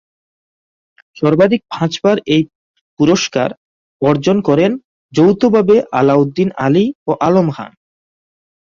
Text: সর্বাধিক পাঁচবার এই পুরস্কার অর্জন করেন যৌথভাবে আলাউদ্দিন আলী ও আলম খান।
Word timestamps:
সর্বাধিক 1.17 1.61
পাঁচবার 1.73 2.15
এই 2.35 2.43
পুরস্কার 2.99 3.49
অর্জন 4.01 4.37
করেন 4.41 4.71
যৌথভাবে 5.13 5.75
আলাউদ্দিন 5.99 6.49
আলী 6.65 6.85
ও 7.07 7.11
আলম 7.27 7.47
খান। 7.51 7.71